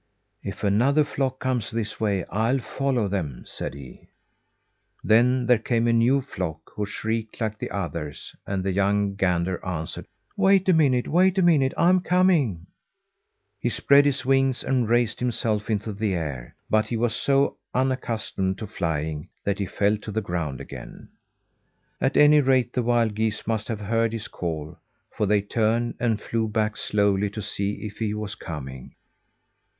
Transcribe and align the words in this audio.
"If 0.41 0.63
another 0.63 1.03
flock 1.03 1.37
comes 1.39 1.69
this 1.69 1.99
way, 1.99 2.25
I'll 2.31 2.57
follow 2.57 3.07
them," 3.07 3.43
said 3.45 3.75
he. 3.75 4.07
Then 5.03 5.45
there 5.45 5.59
came 5.59 5.85
a 5.87 5.93
new 5.93 6.23
flock, 6.23 6.71
who 6.75 6.87
shrieked 6.87 7.39
like 7.39 7.59
the 7.59 7.69
others, 7.69 8.35
and 8.47 8.63
the 8.63 8.71
young 8.71 9.13
gander 9.13 9.63
answered: 9.63 10.07
"Wait 10.35 10.67
a 10.67 10.73
minute! 10.73 11.07
Wait 11.07 11.37
a 11.37 11.43
minute! 11.43 11.75
I'm 11.77 11.99
coming." 11.99 12.65
He 13.59 13.69
spread 13.69 14.05
his 14.07 14.25
wings 14.25 14.63
and 14.63 14.89
raised 14.89 15.19
himself 15.19 15.69
into 15.69 15.93
the 15.93 16.15
air; 16.15 16.55
but 16.67 16.87
he 16.87 16.97
was 16.97 17.13
so 17.13 17.57
unaccustomed 17.71 18.57
to 18.57 18.65
flying, 18.65 19.29
that 19.43 19.59
he 19.59 19.67
fell 19.67 19.97
to 19.97 20.11
the 20.11 20.19
ground 20.19 20.59
again. 20.59 21.09
At 22.01 22.17
any 22.17 22.41
rate, 22.41 22.73
the 22.73 22.81
wild 22.81 23.13
geese 23.13 23.45
must 23.45 23.67
have 23.67 23.81
heard 23.81 24.13
his 24.13 24.27
call, 24.27 24.79
for 25.15 25.27
they 25.27 25.41
turned 25.43 25.93
and 25.99 26.19
flew 26.19 26.47
back 26.47 26.75
slowly 26.75 27.29
to 27.29 27.41
see 27.43 27.83
if 27.85 27.97
he 27.97 28.15
was 28.15 28.33
coming. 28.33 28.95